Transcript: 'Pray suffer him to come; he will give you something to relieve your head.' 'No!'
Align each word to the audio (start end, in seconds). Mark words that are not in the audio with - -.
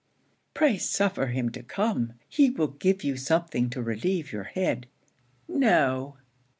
'Pray 0.55 0.79
suffer 0.79 1.27
him 1.27 1.51
to 1.51 1.61
come; 1.61 2.13
he 2.27 2.49
will 2.49 2.69
give 2.69 3.03
you 3.03 3.15
something 3.15 3.69
to 3.69 3.83
relieve 3.83 4.31
your 4.33 4.45
head.' 4.45 4.87
'No!' 5.47 6.17